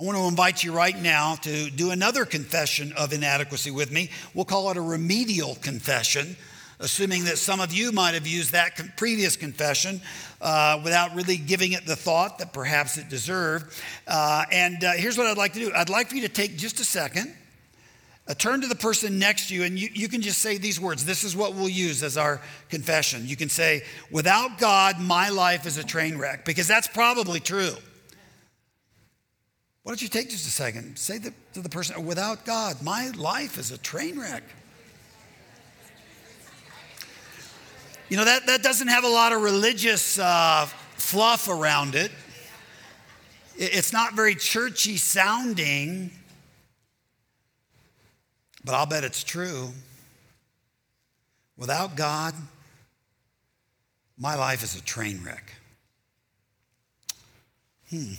[0.00, 4.10] I want to invite you right now to do another confession of inadequacy with me.
[4.34, 6.36] We'll call it a remedial confession,
[6.80, 10.00] assuming that some of you might have used that previous confession
[10.40, 13.80] uh, without really giving it the thought that perhaps it deserved.
[14.06, 16.56] Uh, and uh, here's what I'd like to do I'd like for you to take
[16.56, 17.34] just a second.
[18.28, 20.78] Uh, turn to the person next to you, and you, you can just say these
[20.78, 21.06] words.
[21.06, 23.26] This is what we'll use as our confession.
[23.26, 27.72] You can say, Without God, my life is a train wreck, because that's probably true.
[29.82, 30.98] Why don't you take just a second?
[30.98, 31.20] Say
[31.54, 34.42] to the person, Without God, my life is a train wreck.
[38.08, 40.64] You know, that, that doesn't have a lot of religious uh,
[40.96, 42.10] fluff around it.
[43.56, 46.10] It's not very churchy sounding,
[48.64, 49.72] but I'll bet it's true.
[51.58, 52.34] Without God,
[54.16, 55.52] my life is a train wreck.
[57.90, 58.12] Hmm.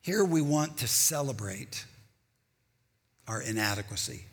[0.00, 1.84] Here we want to celebrate
[3.28, 4.24] our inadequacy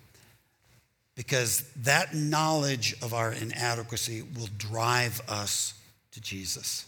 [1.15, 5.73] because that knowledge of our inadequacy will drive us
[6.11, 6.85] to Jesus.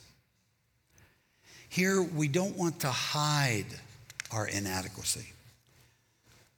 [1.70, 3.66] Here, we don't want to hide
[4.32, 5.34] our inadequacy.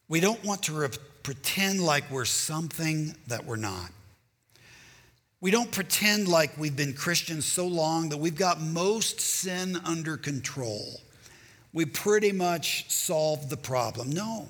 [0.07, 0.87] We don't want to re-
[1.23, 3.91] pretend like we're something that we're not.
[5.39, 10.17] We don't pretend like we've been Christians so long that we've got most sin under
[10.17, 11.01] control.
[11.73, 14.09] We pretty much solved the problem.
[14.09, 14.47] No.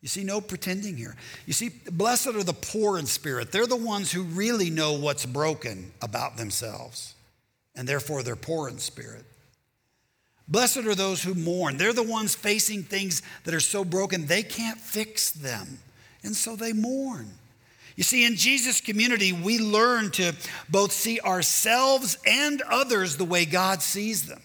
[0.00, 1.14] You see, no pretending here.
[1.46, 3.52] You see, blessed are the poor in spirit.
[3.52, 7.14] They're the ones who really know what's broken about themselves,
[7.74, 9.24] and therefore they're poor in spirit.
[10.48, 11.76] Blessed are those who mourn.
[11.76, 15.78] They're the ones facing things that are so broken they can't fix them,
[16.24, 17.30] and so they mourn.
[17.96, 20.32] You see, in Jesus' community, we learn to
[20.70, 24.40] both see ourselves and others the way God sees them.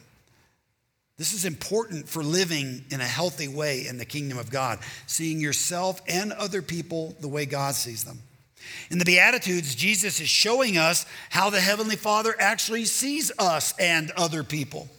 [1.18, 5.40] This is important for living in a healthy way in the kingdom of God, seeing
[5.40, 8.20] yourself and other people the way God sees them.
[8.90, 14.12] In the Beatitudes, Jesus is showing us how the Heavenly Father actually sees us and
[14.12, 14.90] other people.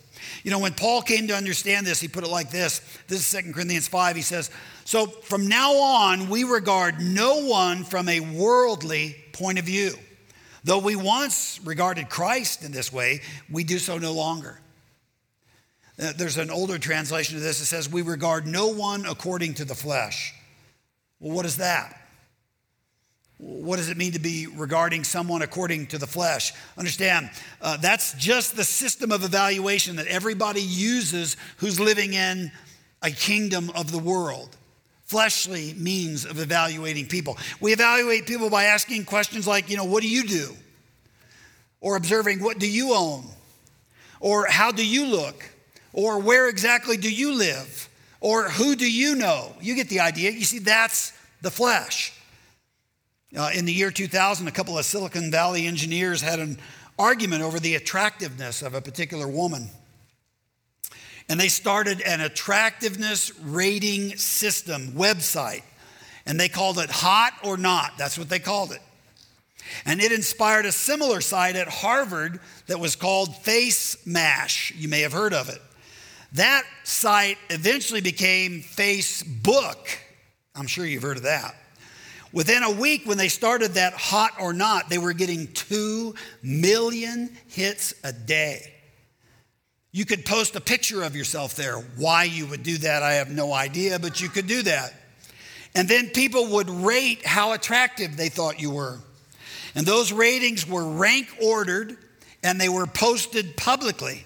[0.43, 2.81] You know, when Paul came to understand this, he put it like this.
[3.09, 4.17] This is 2 Corinthians 5.
[4.17, 4.51] He says,
[4.85, 9.95] So from now on, we regard no one from a worldly point of view.
[10.65, 14.61] Though we once regarded Christ in this way, we do so no longer.
[15.99, 19.65] Uh, there's an older translation of this that says, We regard no one according to
[19.65, 20.35] the flesh.
[21.21, 22.03] Well, what is that?
[23.39, 26.53] What does it mean to be regarding someone according to the flesh?
[26.79, 27.31] Understand,
[27.61, 32.51] uh, that's just the system of evaluation that everybody uses who's living in
[33.03, 34.57] a kingdom of the world.
[35.05, 37.37] Fleshly means of evaluating people.
[37.61, 40.57] We evaluate people by asking questions like, you know, what do you do?
[41.81, 43.25] Or observing, what do you own?
[44.19, 45.45] Or how do you look?
[45.97, 47.89] Or where exactly do you live?
[48.21, 49.55] Or who do you know?
[49.63, 50.31] You get the idea.
[50.31, 52.13] You see, that's the flesh.
[53.35, 56.59] Uh, in the year 2000, a couple of Silicon Valley engineers had an
[56.99, 59.71] argument over the attractiveness of a particular woman.
[61.31, 65.63] And they started an attractiveness rating system website.
[66.27, 67.93] And they called it Hot or Not.
[67.97, 68.83] That's what they called it.
[69.87, 74.75] And it inspired a similar site at Harvard that was called Face Mash.
[74.77, 75.63] You may have heard of it.
[76.33, 79.99] That site eventually became Facebook.
[80.55, 81.55] I'm sure you've heard of that.
[82.33, 87.35] Within a week, when they started that hot or not, they were getting 2 million
[87.49, 88.73] hits a day.
[89.93, 91.77] You could post a picture of yourself there.
[91.97, 94.93] Why you would do that, I have no idea, but you could do that.
[95.75, 98.99] And then people would rate how attractive they thought you were.
[99.75, 101.97] And those ratings were rank ordered
[102.43, 104.25] and they were posted publicly.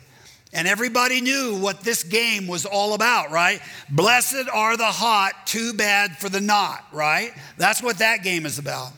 [0.52, 3.60] And everybody knew what this game was all about, right?
[3.88, 7.32] Blessed are the hot, too bad for the not, right?
[7.56, 8.92] That's what that game is about.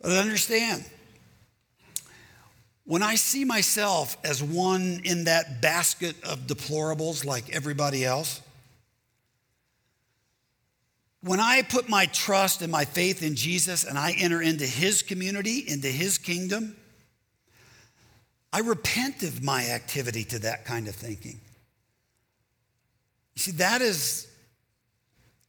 [0.00, 0.84] But understand,
[2.84, 8.40] when I see myself as one in that basket of deplorables like everybody else,
[11.20, 15.02] when I put my trust and my faith in Jesus and I enter into his
[15.02, 16.77] community, into his kingdom,
[18.52, 21.40] I repent of my activity to that kind of thinking.
[23.34, 24.26] You see, that is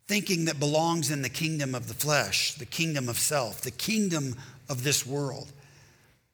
[0.07, 4.35] thinking that belongs in the kingdom of the flesh, the kingdom of self, the kingdom
[4.67, 5.51] of this world.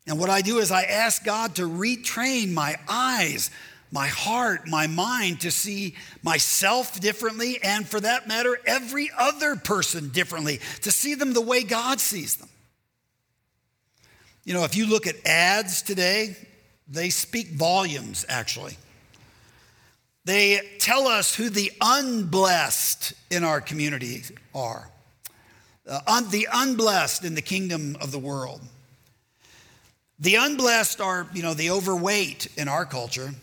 [0.07, 3.51] And what I do is I ask God to retrain my eyes,
[3.91, 10.09] my heart, my mind to see myself differently, and for that matter, every other person
[10.09, 12.49] differently, to see them the way God sees them.
[14.43, 16.35] You know, if you look at ads today,
[16.87, 18.77] they speak volumes, actually.
[20.25, 24.89] They tell us who the unblessed in our community are,
[25.87, 28.61] uh, un- the unblessed in the kingdom of the world.
[30.19, 33.35] The unblessed are, you know, the overweight in our culture.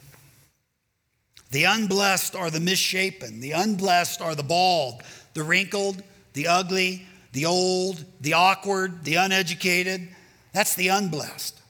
[1.50, 3.40] The unblessed are the misshapen.
[3.40, 5.02] The unblessed are the bald,
[5.34, 6.02] the wrinkled,
[6.32, 10.08] the ugly, the old, the awkward, the uneducated.
[10.52, 11.61] That's the unblessed.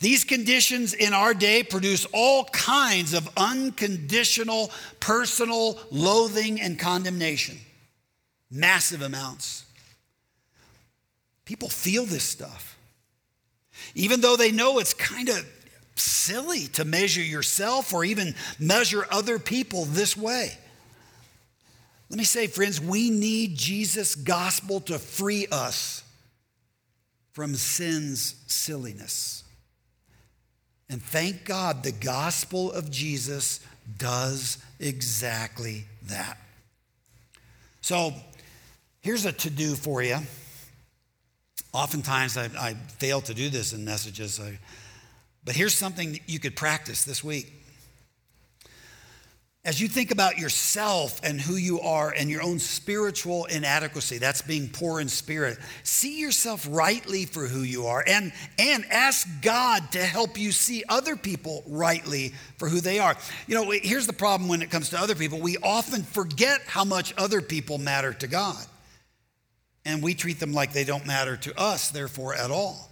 [0.00, 7.58] These conditions in our day produce all kinds of unconditional personal loathing and condemnation,
[8.50, 9.64] massive amounts.
[11.44, 12.74] People feel this stuff
[13.94, 15.46] even though they know it's kind of
[15.96, 20.56] silly to measure yourself or even measure other people this way.
[22.10, 26.02] Let me say, friends, we need Jesus' gospel to free us
[27.32, 29.43] from sin's silliness.
[30.90, 33.60] And thank God the gospel of Jesus
[33.98, 36.38] does exactly that.
[37.80, 38.12] So
[39.00, 40.18] here's a to do for you.
[41.72, 44.40] Oftentimes, I, I fail to do this in messages.
[44.40, 44.58] I,
[45.44, 47.63] but here's something you could practice this week.
[49.66, 54.42] As you think about yourself and who you are and your own spiritual inadequacy, that's
[54.42, 59.90] being poor in spirit, see yourself rightly for who you are and, and ask God
[59.92, 63.16] to help you see other people rightly for who they are.
[63.46, 66.84] You know, here's the problem when it comes to other people we often forget how
[66.84, 68.66] much other people matter to God
[69.86, 72.90] and we treat them like they don't matter to us, therefore, at all.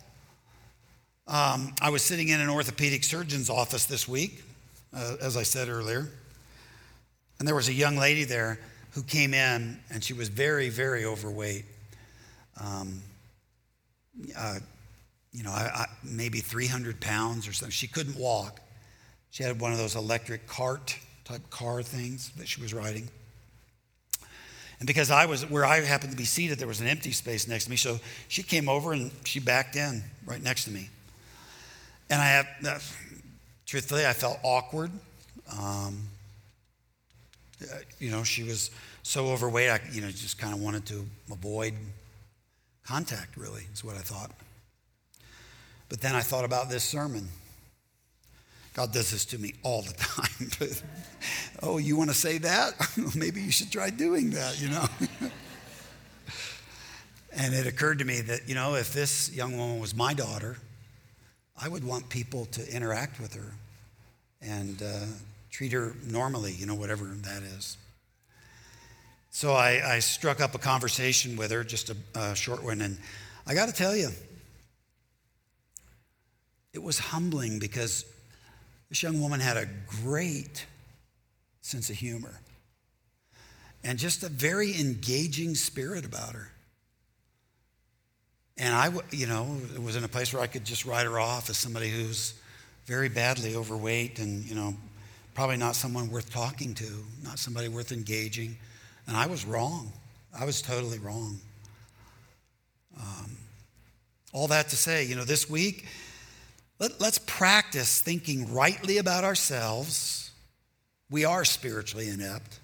[1.27, 4.43] Um, I was sitting in an orthopedic surgeon's office this week,
[4.95, 6.11] uh, as I said earlier,
[7.43, 8.57] and there was a young lady there
[8.93, 11.65] who came in, and she was very, very overweight.
[12.61, 13.03] Um,
[14.39, 14.61] uh,
[15.33, 17.73] you know, I, I, maybe 300 pounds or something.
[17.73, 18.61] She couldn't walk.
[19.33, 23.09] She had one of those electric cart type car things that she was riding.
[24.79, 27.49] And because I was where I happened to be seated, there was an empty space
[27.49, 27.77] next to me.
[27.77, 30.91] So she came over and she backed in right next to me.
[32.09, 32.79] And I have, uh,
[33.67, 34.93] truthfully, I felt awkward.
[35.59, 36.07] Um,
[37.99, 38.71] you know, she was
[39.03, 41.75] so overweight, I, you know, just kind of wanted to avoid
[42.85, 44.31] contact, really, is what I thought.
[45.89, 47.29] But then I thought about this sermon.
[48.75, 50.51] God does this to me all the time.
[51.63, 52.75] oh, you want to say that?
[53.15, 54.87] Maybe you should try doing that, you know?
[57.33, 60.57] and it occurred to me that, you know, if this young woman was my daughter,
[61.61, 63.53] I would want people to interact with her
[64.41, 65.05] and uh,
[65.53, 67.77] treat her normally, you know, whatever that is.
[69.31, 72.99] So I, I struck up a conversation with her, just a, a short one, and
[73.47, 74.11] I got to tell you,
[76.73, 78.05] it was humbling because
[78.93, 79.65] This young woman had a
[80.05, 80.67] great
[81.63, 82.41] sense of humor
[83.83, 86.51] and just a very engaging spirit about her.
[88.59, 91.49] And I, you know, was in a place where I could just write her off
[91.49, 92.35] as somebody who's
[92.85, 94.75] very badly overweight and, you know,
[95.35, 98.57] probably not someone worth talking to, not somebody worth engaging.
[99.07, 99.93] And I was wrong.
[100.39, 101.41] I was totally wrong.
[102.99, 103.37] Um,
[104.33, 105.87] all that to say, you know, this week,
[106.79, 110.31] let, let's practice thinking rightly about ourselves.
[111.11, 112.61] We are spiritually inept.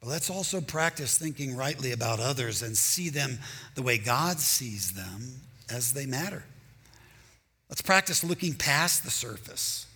[0.00, 3.38] But let's also practice thinking rightly about others and see them
[3.74, 6.44] the way God sees them as they matter.
[7.68, 9.87] Let's practice looking past the surface.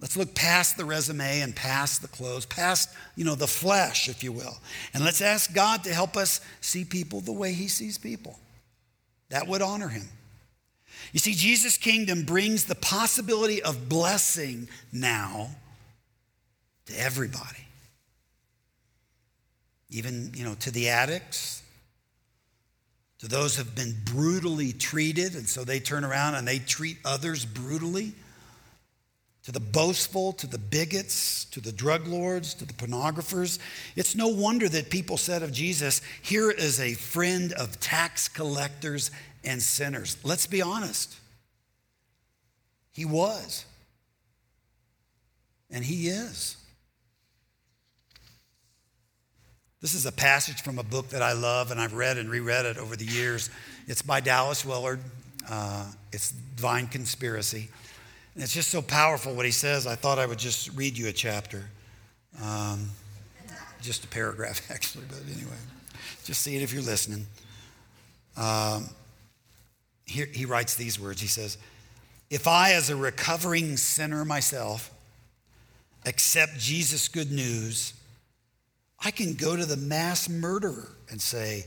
[0.00, 4.22] Let's look past the resume and past the clothes, past, you know, the flesh, if
[4.22, 4.56] you will.
[4.92, 8.38] And let's ask God to help us see people the way he sees people.
[9.30, 10.08] That would honor him.
[11.12, 15.50] You see, Jesus' kingdom brings the possibility of blessing now
[16.86, 17.66] to everybody
[19.90, 21.62] even, you know, to the addicts,
[23.18, 26.98] to those who have been brutally treated, and so they turn around and they treat
[27.04, 28.12] others brutally,
[29.46, 33.60] to the boastful, to the bigots, to the drug lords, to the pornographers.
[33.94, 39.12] It's no wonder that people said of Jesus, Here is a friend of tax collectors
[39.44, 40.16] and sinners.
[40.24, 41.16] Let's be honest.
[42.92, 43.64] He was.
[45.70, 46.56] And he is.
[49.80, 52.66] This is a passage from a book that I love, and I've read and reread
[52.66, 53.48] it over the years.
[53.86, 54.98] It's by Dallas Willard.
[55.48, 57.68] Uh, it's Divine Conspiracy.
[58.36, 59.86] And it's just so powerful what he says.
[59.86, 61.64] I thought I would just read you a chapter.
[62.42, 62.90] Um,
[63.80, 65.56] just a paragraph, actually, but anyway,
[66.22, 67.26] just see it if you're listening.
[68.36, 68.90] Um,
[70.04, 71.56] here, he writes these words He says,
[72.28, 74.90] If I, as a recovering sinner myself,
[76.04, 77.94] accept Jesus' good news,
[79.02, 81.64] I can go to the mass murderer and say,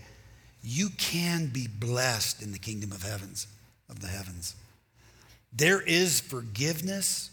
[0.61, 3.47] You can be blessed in the kingdom of heavens,
[3.89, 4.53] of the heavens.
[5.54, 7.32] There is forgiveness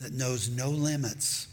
[0.00, 1.48] that knows no limits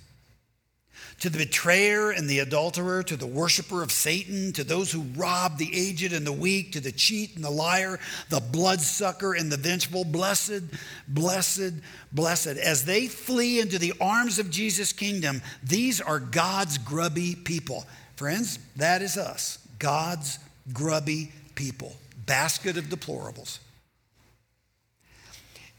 [1.19, 5.57] to the betrayer and the adulterer, to the worshiper of Satan, to those who rob
[5.57, 9.57] the aged and the weak, to the cheat and the liar, the bloodsucker and the
[9.57, 10.05] vengeful.
[10.05, 10.63] Blessed,
[11.07, 11.73] blessed,
[12.11, 12.47] blessed.
[12.47, 17.85] As they flee into the arms of Jesus' kingdom, these are God's grubby people.
[18.15, 20.39] Friends, that is us, God's
[20.71, 21.95] grubby people.
[22.25, 23.59] Basket of deplorables.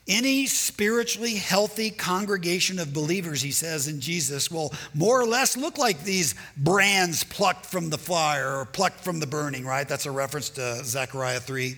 [0.08, 5.78] Any spiritually healthy congregation of believers, he says in Jesus, will more or less look
[5.78, 9.88] like these brands plucked from the fire or plucked from the burning, right?
[9.88, 11.76] That's a reference to Zechariah 3.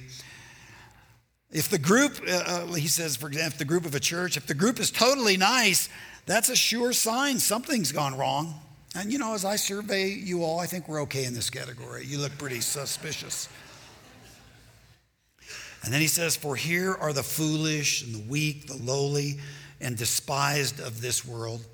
[1.51, 4.39] If the group, uh, uh, he says, for example, if the group of a church,
[4.39, 5.91] if the group is totally nice,
[6.25, 8.55] that's a sure sign something's gone wrong.
[8.95, 12.05] And you know, as I survey you all, I think we're okay in this category.
[12.07, 13.49] You look pretty suspicious.
[15.83, 19.41] And then he says, For here are the foolish and the weak, the lowly
[19.81, 21.65] and despised of this world,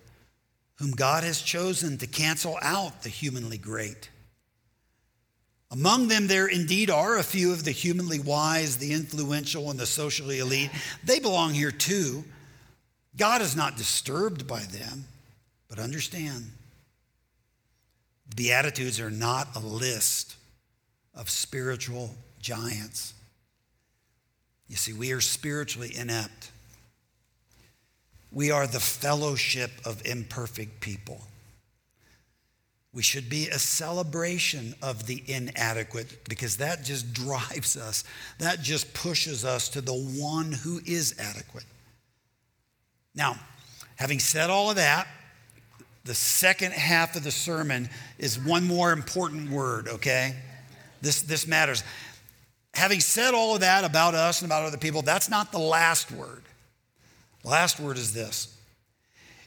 [0.76, 4.11] whom God has chosen to cancel out the humanly great.
[5.70, 9.84] Among them, there indeed are a few of the humanly wise, the influential, and the
[9.84, 10.70] socially elite.
[11.04, 12.24] They belong here too.
[13.16, 15.04] God is not disturbed by them,
[15.68, 16.46] but understand
[18.30, 20.36] the Beatitudes are not a list
[21.14, 23.12] of spiritual giants.
[24.68, 26.50] You see, we are spiritually inept.
[28.30, 31.22] We are the fellowship of imperfect people.
[32.92, 38.04] We should be a celebration of the inadequate because that just drives us.
[38.38, 41.64] That just pushes us to the one who is adequate.
[43.14, 43.36] Now,
[43.96, 45.08] having said all of that,
[46.04, 47.88] the second half of the sermon
[48.18, 50.34] is one more important word, okay?
[51.02, 51.84] This, this matters
[52.78, 56.10] having said all of that about us and about other people, that's not the last
[56.10, 56.42] word.
[57.42, 58.56] The last word is this.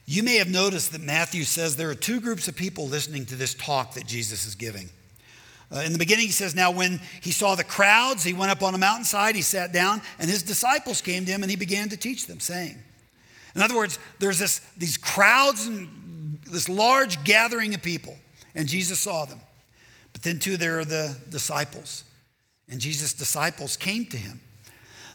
[0.06, 3.36] You may have noticed that Matthew says there are two groups of people listening to
[3.36, 4.90] this talk that Jesus is giving.
[5.74, 8.62] Uh, in the beginning, he says, Now, when he saw the crowds, he went up
[8.62, 11.88] on a mountainside, he sat down, and his disciples came to him, and he began
[11.90, 12.78] to teach them, saying,
[13.56, 18.18] In other words, there's this, these crowds and this large gathering of people,
[18.54, 19.40] and Jesus saw them.
[20.12, 22.04] But then, too, there are the disciples.
[22.72, 24.40] And Jesus' disciples came to him.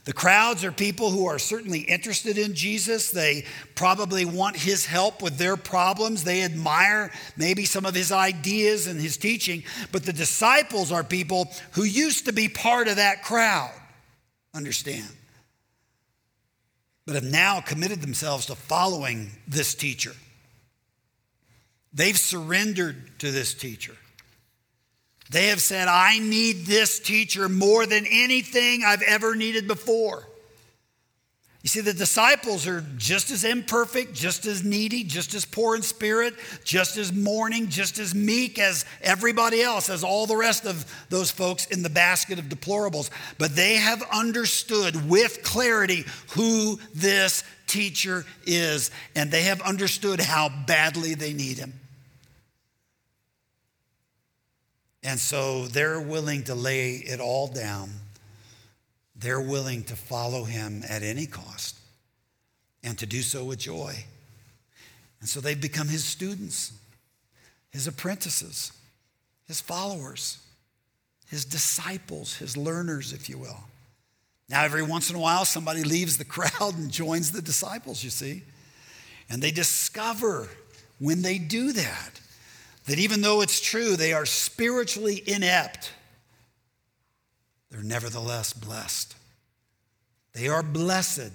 [0.04, 3.10] The crowds are people who are certainly interested in Jesus.
[3.10, 3.44] They
[3.74, 6.22] probably want his help with their problems.
[6.22, 9.64] They admire maybe some of his ideas and his teaching.
[9.90, 13.72] But the disciples are people who used to be part of that crowd.
[14.54, 15.08] Understand?
[17.06, 20.12] but have now committed themselves to following this teacher.
[21.92, 23.94] They've surrendered to this teacher.
[25.30, 30.26] They have said, I need this teacher more than anything I've ever needed before.
[31.66, 35.82] You see, the disciples are just as imperfect, just as needy, just as poor in
[35.82, 40.86] spirit, just as mourning, just as meek as everybody else, as all the rest of
[41.08, 43.10] those folks in the basket of deplorables.
[43.36, 46.04] But they have understood with clarity
[46.34, 51.72] who this teacher is, and they have understood how badly they need him.
[55.06, 57.90] And so they're willing to lay it all down
[59.18, 61.76] they're willing to follow him at any cost
[62.82, 63.94] and to do so with joy.
[65.20, 66.72] And so they've become his students,
[67.70, 68.72] his apprentices,
[69.46, 70.38] his followers,
[71.28, 73.60] his disciples, his learners, if you will.
[74.48, 78.10] Now, every once in a while, somebody leaves the crowd and joins the disciples, you
[78.10, 78.42] see.
[79.30, 80.48] And they discover
[80.98, 82.20] when they do that,
[82.86, 85.92] that even though it's true they are spiritually inept,
[87.70, 89.14] they're nevertheless blessed.
[90.32, 91.32] They are blessed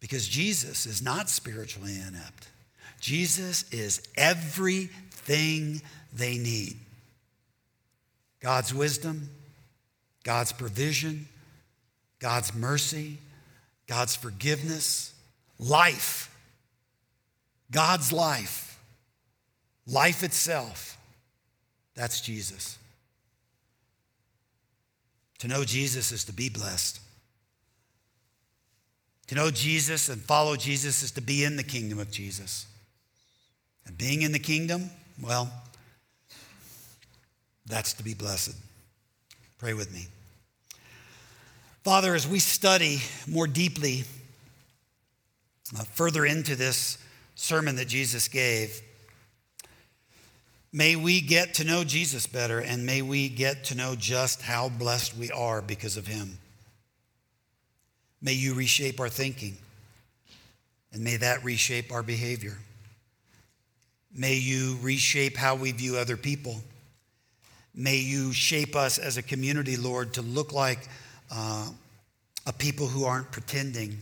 [0.00, 2.48] because Jesus is not spiritually inept.
[3.00, 5.82] Jesus is everything
[6.12, 6.76] they need
[8.40, 9.28] God's wisdom,
[10.24, 11.28] God's provision,
[12.20, 13.18] God's mercy,
[13.86, 15.12] God's forgiveness,
[15.58, 16.34] life,
[17.70, 18.69] God's life,
[19.90, 20.96] life itself.
[21.94, 22.78] That's Jesus.
[25.38, 27.00] To know Jesus is to be blessed.
[29.28, 32.66] To know Jesus and follow Jesus is to be in the kingdom of Jesus.
[33.86, 34.90] And being in the kingdom,
[35.22, 35.50] well,
[37.66, 38.56] that's to be blessed.
[39.58, 40.06] Pray with me.
[41.84, 44.04] Father, as we study more deeply
[45.78, 46.98] uh, further into this
[47.34, 48.82] sermon that Jesus gave,
[50.72, 54.68] May we get to know Jesus better and may we get to know just how
[54.68, 56.38] blessed we are because of him.
[58.22, 59.56] May you reshape our thinking
[60.92, 62.56] and may that reshape our behavior.
[64.14, 66.62] May you reshape how we view other people.
[67.74, 70.88] May you shape us as a community, Lord, to look like
[71.32, 71.68] uh,
[72.46, 73.98] a people who aren't pretending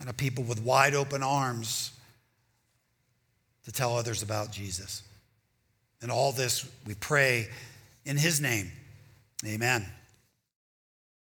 [0.00, 1.92] and a people with wide open arms
[3.64, 5.02] to tell others about Jesus.
[6.00, 7.48] And all this we pray
[8.04, 8.70] in his name.
[9.44, 9.86] Amen.